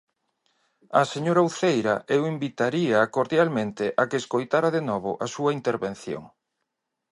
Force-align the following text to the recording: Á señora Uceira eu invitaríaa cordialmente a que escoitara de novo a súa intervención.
Á 0.99 1.01
señora 1.13 1.45
Uceira 1.49 1.95
eu 2.15 2.21
invitaríaa 2.33 3.11
cordialmente 3.15 3.85
a 4.01 4.03
que 4.09 4.17
escoitara 4.21 4.69
de 4.77 4.81
novo 4.89 5.11
a 5.25 5.27
súa 5.35 5.51
intervención. 5.59 6.23